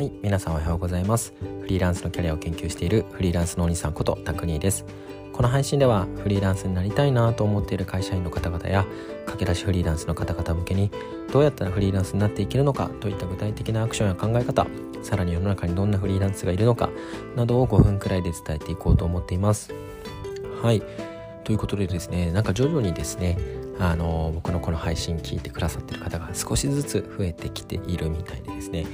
[0.00, 1.34] はい皆さんおはようございます。
[1.60, 4.86] フリーランスのキャリアを研究しているフリーランスのお兄さんことタクニーです。
[5.34, 8.86] この配信ではフリーランスになりたいなと思っている会社員の方々や
[9.26, 10.90] 駆け出しフリーランスの方々向けに
[11.30, 14.66] どうやったらフリーランスになっていけるのかといった具体的なアクションや考え方
[15.02, 16.88] さらに世の中にどんなフリーランスがいるのか
[17.36, 19.70] などを5分くらいで伝えていこうと思っています。
[20.62, 20.82] はい
[21.44, 23.36] ということでですねなんか徐々にですね
[23.78, 28.86] あの僕のこの配信聞いてくださってる方が少しずつ増えてきているみたいでですね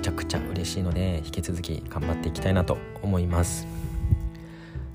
[0.00, 3.66] ちゃくちゃ嬉しいので引き続き頑張っていきたいなと思います。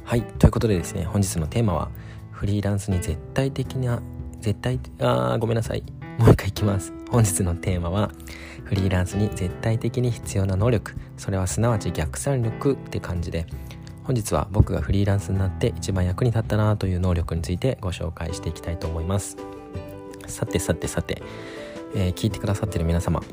[0.04, 1.90] はいということでですね本日のテーマは
[2.32, 4.02] フリーランスに絶対的な
[4.40, 5.84] 絶対あごめんなさい。
[6.20, 6.94] もう一回いきます。
[7.10, 8.12] 本日のテーマは
[8.64, 10.94] フリーランスに絶対的に必要な能力。
[11.18, 13.46] それはすなわち逆算力って感じで。
[14.04, 19.38] 本日は僕がフリーランスになって一番役に立ったなという能力についてご紹介していきたいと思います。
[20.28, 21.24] さてさてさて、
[21.96, 23.24] えー、聞いてくださってる皆様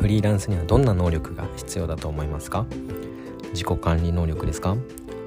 [0.00, 2.66] フリーランスにはどんな能力が必要だと思いますか？
[3.52, 4.76] 自己管理能力ですか？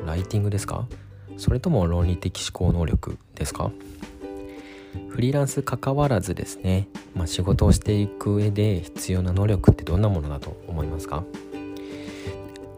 [0.05, 0.87] ライティングですか？
[1.37, 3.71] それとも論理的思考能力ですか？
[5.09, 11.23] フリーランス関わらずですね、まあ、仕事をしていく上で必要な能力ってどんなものだと思いますか？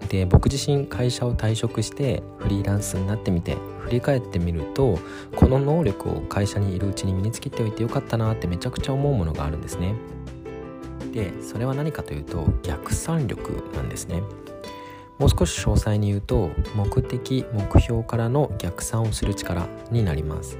[0.10, 5.00] で僕自身会社を退職してフリーランスになってみて振り返ってみると
[5.36, 9.96] この能力を会社にいるうちに身につけておいてよかったなってめちゃくちゃ思うものがあるんですね。
[11.14, 14.22] でそれは何かというと逆算力なんですね。
[15.19, 20.58] もう少し詳細に言うと目的目標からの逆算をする力になります。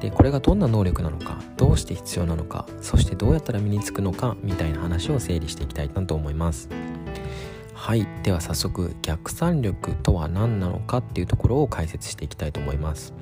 [0.00, 6.68] でこれがどんな能力なのかどうして必要なのかそしてどうやったら身につくのかみたいな話を整理していきたいなと思います。
[7.74, 8.06] はい。
[8.22, 13.12] では早速逆算力とは何なのかっていうところを解説していきたいと思います。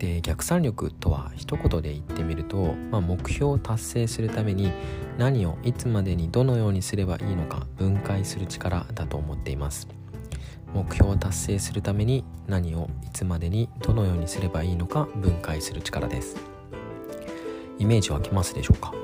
[0.00, 4.72] で逆算力とは一言で言ってみると、まあ、目標を達成するために
[5.18, 9.86] 何をいつまでにどのようにすればいいのか分解する力だと思っています。
[10.72, 16.36] 目標を達成するために何をいつまでにどのようにすればいいのか分解する力です。
[17.78, 18.94] イメージ湧きますでしょうか？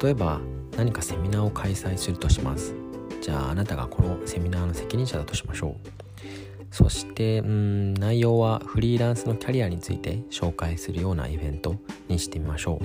[0.00, 0.40] 例えば
[0.76, 2.72] 何かセミナーを開催するとします。
[3.20, 6.07] じゃああなたがこのセミナーの責任者だとしましょう。
[6.70, 11.76] そしてうん内容はフリーランスのキャリアについて紹介するようなイベント
[12.08, 12.84] にしてみましょう。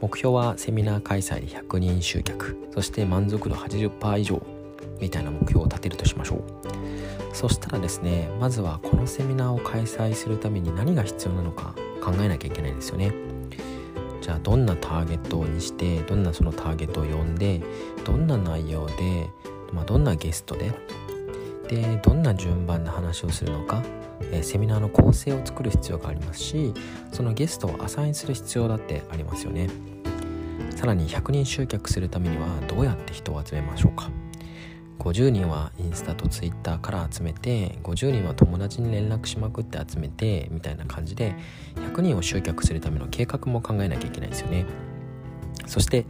[0.00, 2.56] 目標はセミナー開催で100人集客。
[2.72, 4.42] そして満足度80%以上
[5.00, 6.42] みたいな目標を立てるとしましょう。
[7.32, 13.12] そしたらですねまずはこのセミナーを開催するために何が必要なのか考えなきゃいけないですよね。
[14.20, 17.62] じゃあどんなターゲットにしてどんなそのターゲットを呼んで
[18.04, 19.28] どんな内容で
[19.72, 20.72] まあ、どんなゲストで
[21.70, 23.80] でどんな順番で話をするのか、
[24.32, 26.74] えー、セミナーの構成を作る必要がありますし
[27.12, 29.70] そのゲストをアサインする必要だってありますよね。
[30.74, 34.10] さらに100人集客するためにはどうやって人を集めましょうか。
[34.98, 41.34] 50人はインスタとツイッターから集めて50人は友達に連絡しまくって集めてみたいな感じで
[41.76, 44.66] 100人を集客するための計画も考えなきゃいけないですよね。
[45.66, 46.06] そして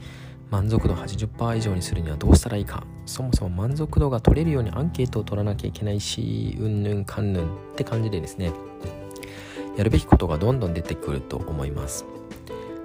[0.51, 2.85] 満足度80%以上にするにはどうしたらいいか。
[3.07, 7.47] そもそも満足度が取れるようにアンケートを取らなきゃいけないしうんぬんかんぬんっ
[7.77, 8.53] て感じでですね。
[9.77, 12.05] やるべきことがどんどん出てくると思います。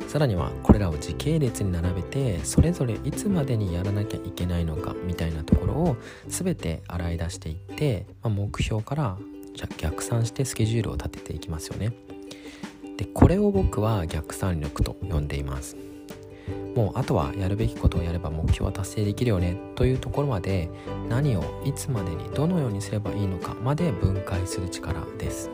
[0.07, 5.97] さらにはこれらを時系列に並べてそれぞれいつまでにやらなきゃいけないのかみたいなところを
[6.27, 9.17] 全て洗い出していって、まあ、目標から
[9.77, 11.91] 逆算してスケジュールを立てていきますよね。
[12.97, 15.75] でこれを僕は逆算力と呼んでいます。
[16.75, 20.69] もうあとはやるべきことをやれば目標は達成できるよねというところまで
[21.09, 25.49] 何をいつまでにどのようにすればいいのかまで分解する力です。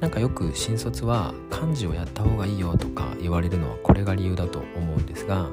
[0.00, 5.50] なんかよく新卒は漢字をやった方がいいよとか言われるのはこれが理由だと思うんですが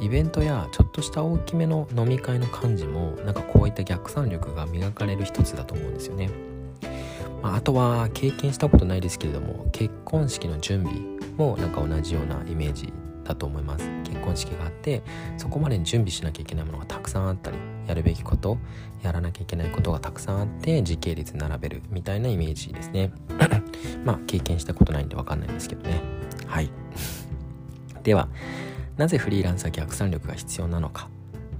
[0.00, 6.28] イベントやちょっとした大きめの飲み会の漢字もなんかこういった逆算力が磨かれる一つだと思うんですよね、
[7.42, 11.00] まあ、あとは経験したことないですけれども結婚式の準備
[11.38, 12.92] もなんか同じようなイメージ
[13.26, 13.88] だと思います。
[14.04, 15.02] 結婚式があって
[15.36, 18.58] そこまでに準備しなきゃいけないものがたくさんあったりやるべきこと
[19.02, 23.12] やらなきゃいけないことがたくさんあって時系列並べるみたいなイメージですね。
[24.04, 26.00] まあ経験したことないんで分かんないんですけどね。
[26.46, 26.70] はい。
[28.02, 28.28] では
[28.96, 31.08] なぜフリーランスは逆算力が必要なのか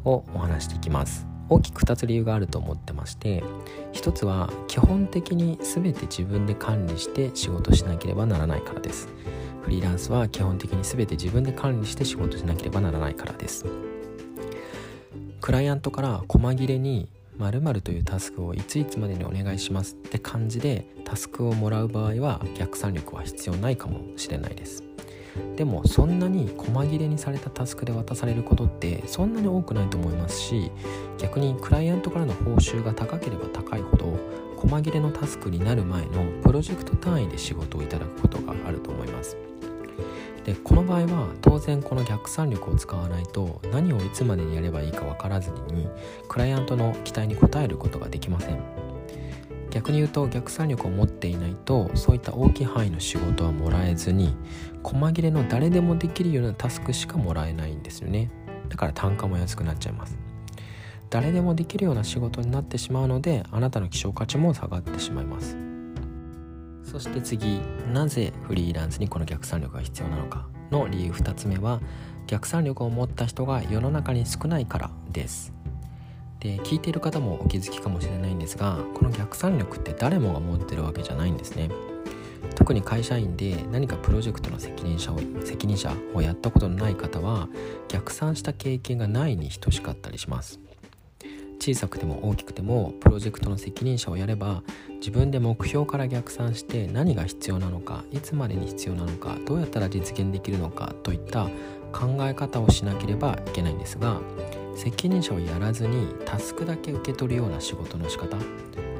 [0.05, 1.27] をお話していきます。
[1.49, 3.45] 大きく2つ理由があると思ってまして
[3.93, 9.09] 1つは基本的に全て自分で管理して仕事しなければならないからです。
[9.67, 13.67] フリーランスは基本的に全て自分で管理して仕事しなければならないからです。
[15.41, 24.85] クライアントから細切れに〇〇というタスクをいついつまでにお願いしますって感じでタスクをもらう場合は逆算力は必要ないかもしれないです。
[25.57, 30.71] でもそんなに細切れにされたタスクで渡されることってそんなに多くないと思いますし
[31.19, 34.17] 逆にクライアントからの報酬が高ければ高いほど
[34.57, 39.37] 細切れのタスクになる前のプロジェクト単位で仕事をいただくことがあると思います。
[40.47, 45.89] でこの場合は当然この逆算力を使わないと何をいつまでにやればいいか分からずに
[46.29, 48.61] クライアントの期待に応えることができません。
[49.71, 54.37] 逆に言うと逆算力を持っていないとそういった大きい範囲の仕事はもらえずに
[54.85, 58.31] 細切れの誰でもできるようなタスクしかもらえないんですよね。
[58.69, 60.17] だから単価も安くなっちゃいます。
[61.11, 65.75] 誰でもできるような仕事になってしまうのであなたの希少価値も下がってしまいます。
[66.97, 67.61] そして次
[67.93, 71.83] なぜフリーランスにこの逆算力が必要なのかの理由2つ目は
[72.27, 75.53] 逆算力を持った人が世の中に少ないからです。
[76.41, 81.69] で聞いている方もお気づきかもしれないんですがこの逆算力って誰もが持ってるわけじゃないんですね。
[82.55, 87.51] 特に会社員で何かプロジェクトの責任者を責任者をやったことのない方は
[87.89, 90.66] 逆算した経験がないに等しかったりします。
[91.58, 94.62] 小さくても大きくてもプロジェクトの責任者をやれば
[94.94, 101.49] 自分で目標から逆算して何が必要なのかいつまでに必要なのかどうやったら実現できるのかといった
[101.93, 104.20] 考え方をしなければいけないんですが
[104.76, 108.37] 責任者をやらずにタスクだけ受け取るような仕事の仕方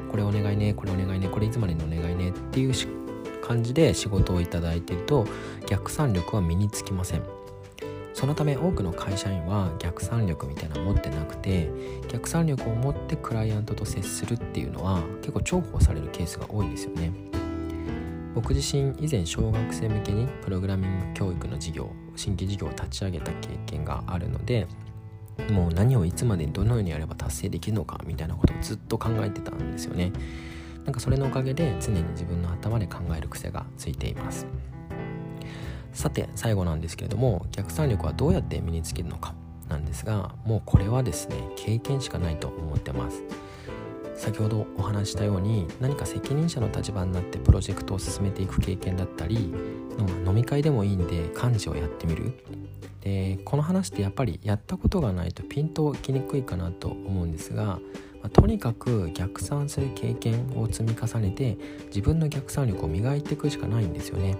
[0.09, 2.73] これお願いねこれお願いねこれいつまでにお願いねっていう
[3.41, 5.25] 感じで仕事をいただいていると
[5.67, 7.36] 逆算力は身につきません。
[8.17, 11.69] そのため多くの会社員は逆算力みたいなの持ってなくて
[12.07, 17.11] 逆算力を持ってクライアントと接するっていうのは結構重宝されるケースが多いんですよね。
[18.33, 24.65] 僕自身以前小学生向けにプログラミング教育の事業新規事業を立ち上げた経験があるので
[25.51, 30.11] もう何をいつまでにどのようにやれば達成できるのかみたいなことをずっと考えてたんですよね。
[30.85, 34.47] なんかそれのおかげで常に自分の頭で考える癖がついています。
[35.97, 39.33] さて最後なんですけれども逆算力はどうやって身につけるのか
[39.67, 43.23] なんですがもうこれはですね経験しかないと思ってます。
[44.15, 49.53] 先ほどお話したように何か責任者の立場になってプロジェクトを進めていく経験だったり
[50.25, 52.31] 飲み会でもいいんで幹事をやってみる。
[53.01, 57.79] でこの話ってやっぱりやったことがないとピンときにくいかなと思うんですが、
[58.21, 61.57] ま、とにかく逆算する経験を積み重ねて
[61.87, 64.37] 自分の逆算力を磨いていくしかないんですよね。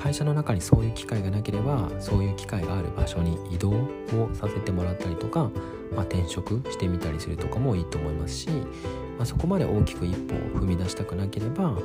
[0.00, 5.50] 会社の中にそういう機会がなければそういう機会がある場所に移動をさせてもらったりとか、
[5.94, 11.80] まあ、転職してみたりするとかもいいと思いますし、まあ、そこまで大きく一歩を踏み出したくなければ、ま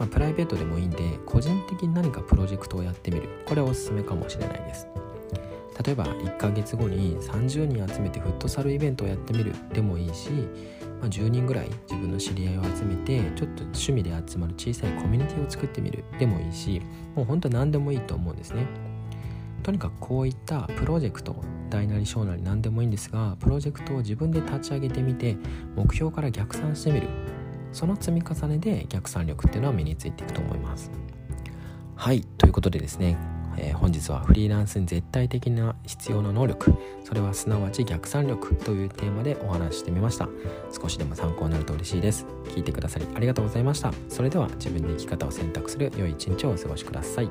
[0.00, 3.28] あ、プライベートでもいいんで個人的に何かプロジェクトをやってみる。
[3.46, 4.88] これはおすすめかもしれないです。
[5.84, 10.28] 例えば1ヶ月後に30人集めてフットサルイベントをやってみるでもいいし、
[11.00, 16.04] まあ、10人ぐらい自分の知り合いを集めてちょっと趣味で集まる小さいコミュニティを作ってみる。
[16.18, 16.82] でもいいし
[17.14, 18.66] もうほんと何でもいいと思うんですね。
[19.62, 21.36] とにかくこういったプロジェクト
[21.68, 25.36] 大なり小なり何でもいいんですがプロジェクトを自分で立ち上げてみて
[25.76, 27.08] 目標から逆算してみる。
[27.72, 30.90] その積み重ねで逆算力っていうのは身についていくと思います。
[31.96, 33.16] はいということでですね
[33.56, 36.74] えー、本日はフリーランスに絶対的な必要な能力
[37.04, 40.28] それはすなわち逆算力というテーマでお話ししてみました。
[40.72, 42.26] 少しでも参考になると嬉しいです。
[42.54, 43.92] 聞いてくださりありがとうございました。
[44.08, 47.30] それでは自分で生き方を選択する良い一日をお過ごしください。